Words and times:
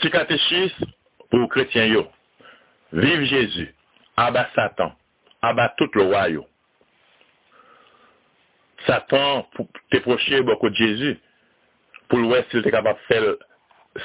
Petit 0.00 0.10
catéchisme 0.12 0.86
pour 1.30 1.46
chrétiens 1.50 1.84
yo. 1.84 2.10
Vive 2.90 3.22
Jésus. 3.24 3.74
Abat 4.16 4.48
Satan. 4.54 4.94
Abat 5.42 5.74
tout 5.76 5.90
le 5.92 6.04
royaume. 6.04 6.46
Satan 8.86 9.46
t'es 9.90 10.00
proché 10.00 10.40
beaucoup 10.40 10.70
de 10.70 10.74
Jésus 10.74 11.20
pour 12.08 12.18
l'ouest 12.18 12.48
s'il 12.50 12.60
était 12.60 12.70
capable 12.70 12.98
de 12.98 13.14
faire 13.14 13.34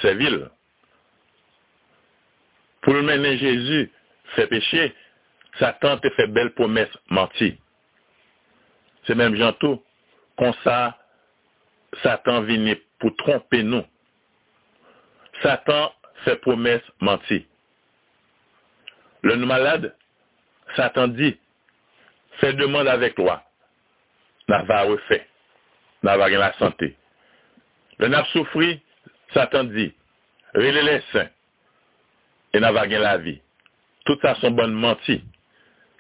ses 0.02 0.16
villes. 0.16 0.50
Pour 2.82 2.94
le 2.94 3.02
mener 3.02 3.38
Jésus 3.38 3.90
fait 4.36 4.48
péché, 4.48 4.94
Satan 5.60 5.98
te 6.00 6.10
fait 6.10 6.28
belle 6.28 6.54
promesse 6.56 6.92
menti. 7.10 7.58
C'est 9.08 9.16
même 9.16 9.36
gentil, 9.36 9.80
comme 10.38 10.54
ça, 10.66 10.98
Satan 12.04 12.42
vient 12.42 12.76
pour 13.00 13.16
tromper 13.16 13.64
nous. 13.64 13.86
Satan 15.42 15.92
fait 16.24 16.38
promesse 16.38 16.82
menti. 17.02 17.46
Le 19.22 19.36
malade, 19.38 19.96
Satan 20.76 21.08
dit, 21.08 21.38
fais 22.40 22.54
demande 22.54 22.88
avec 22.88 23.16
toi. 23.16 23.44
N'a 24.48 24.64
va 24.64 24.84
refait. 24.84 25.28
N'a 26.04 26.18
va 26.18 26.30
la 26.30 26.54
santé. 26.54 26.96
Le 27.98 28.08
n'a 28.08 28.24
souffri, 28.26 28.82
Satan 29.34 29.64
dit, 29.64 29.94
relais 30.54 30.84
les 30.84 31.02
saints. 31.12 31.30
Et 32.54 32.60
n'a 32.60 32.72
va 32.72 32.86
la 32.86 33.18
vie. 33.18 33.42
Tout 34.06 34.18
ça 34.22 34.36
sont 34.36 34.52
bonnes 34.52 34.74
menti. 34.74 35.24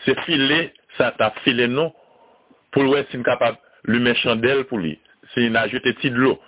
C'est 0.05 0.19
filé, 0.21 0.73
Satan 0.97 1.31
filé 1.43 1.67
nous, 1.67 1.91
pour 2.71 2.83
le 2.83 3.05
si 3.09 3.21
capable, 3.23 3.57
lui 3.85 4.15
chandelle 4.15 4.65
pour 4.65 4.77
lui. 4.77 4.99
C'est 5.33 5.45
une 5.45 5.53
de 5.53 6.15
l'eau. 6.15 6.39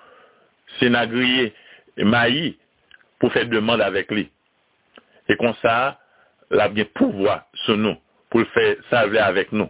C'est 0.79 0.87
une 0.87 1.05
grillé 1.05 1.53
maïs 1.97 2.55
pour 3.19 3.31
faire 3.33 3.47
demande 3.47 3.81
avec 3.81 4.11
lui. 4.11 4.31
Et 5.29 5.35
comme 5.37 5.53
ça, 5.61 5.99
la 6.49 6.69
bien 6.69 6.85
pouvoir 6.95 7.45
sur 7.65 7.77
nous, 7.77 7.95
pour 8.29 8.41
le 8.41 8.45
faire 8.47 8.75
salver 8.89 9.19
avec 9.19 9.51
nous. 9.51 9.69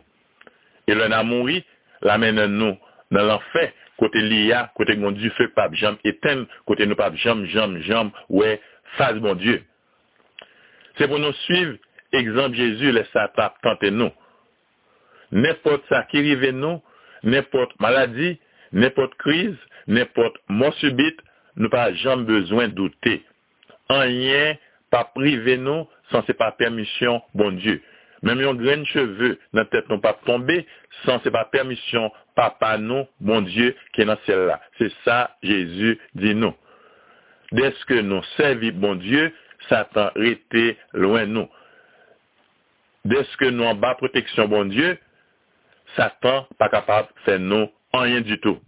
Et 0.88 0.94
le 0.96 1.08
n'a 1.08 1.24
mouru, 1.24 1.62
l'amène 2.02 2.46
nous 2.46 2.78
dans 3.12 3.24
l'enfer, 3.24 3.72
côté 3.98 4.22
l'IA, 4.22 4.72
côté 4.76 4.96
mon 4.96 5.12
Dieu 5.12 5.30
feu 5.32 5.50
pape 5.56 5.74
jambe 5.74 5.98
éteint, 6.04 6.46
côté 6.66 6.86
nous 6.86 6.96
pape 6.96 7.16
jambe, 7.16 7.46
jambe, 7.46 7.78
jambe, 7.80 8.12
ouais, 8.30 8.62
face 8.98 9.16
mon 9.16 9.36
Dieu. 9.36 9.64
C'est 10.98 11.08
pour 11.08 11.20
nous 11.20 11.34
suivre, 11.34 11.78
exemple 12.12 12.56
Jésus, 12.56 12.92
laisse 12.92 13.10
sa 13.14 13.28
pape 13.30 13.56
tenter 13.62 13.92
nous. 13.92 14.12
N'importe 15.32 15.84
ça 15.90 16.04
qui 16.04 16.18
arrive 16.18 16.50
nous, 16.52 16.82
n'importe 17.24 17.80
maladie, 17.80 18.40
n'importe 18.72 19.16
crise, 19.16 19.58
n'importe 19.88 20.38
mort 20.48 20.74
subite, 20.76 21.20
nous 21.56 21.70
pas 21.70 21.94
jamais 21.94 22.24
besoin 22.24 22.68
de 22.68 22.74
douter. 22.74 23.26
En 23.90 24.00
rien, 24.00 24.56
pas 24.90 25.06
privé 25.16 25.58
nous, 25.58 25.88
sans 26.12 26.24
c'est 26.28 26.34
pas 26.34 26.52
permission, 26.52 27.22
bon 27.34 27.52
Dieu. 27.52 27.82
Même 28.24 28.40
un 28.40 28.54
grain 28.56 28.78
de 28.78 28.86
cheveux, 28.86 29.40
notre 29.54 29.70
tête 29.70 29.90
non 29.90 30.00
pas 30.00 30.18
tomber, 30.26 30.66
sans 31.06 31.20
c'est 31.24 31.32
pas 31.32 31.46
permission, 31.46 32.12
papa 32.36 32.78
nous, 32.78 33.06
mon 33.22 33.42
Dieu, 33.42 33.76
qui 33.94 34.02
est 34.02 34.06
dans 34.06 34.18
ciel-là. 34.26 34.60
C'est 34.78 34.92
ça, 35.06 35.36
Jésus 35.44 36.00
dit 36.16 36.34
nous. 36.34 36.54
Dès 37.52 37.74
que 37.88 38.02
nous 38.02 38.24
servons 38.36 38.72
bon 38.74 38.96
Dieu, 38.96 39.34
Satan 39.70 40.12
était 40.16 40.78
loin 40.94 41.22
de 41.22 41.32
nous. 41.32 41.50
Dès 43.06 43.24
que 43.38 43.46
nous 43.46 43.64
en 43.64 43.76
bas 43.76 43.96
protection 43.96 44.48
bon 44.48 44.66
Dieu, 44.66 44.98
Satan 45.96 46.48
pas 46.58 46.70
capable 46.70 47.08
de 47.08 47.22
faire 47.22 47.40
nous 47.40 47.70
rien 47.94 48.22
du 48.22 48.40
tout. 48.40 48.60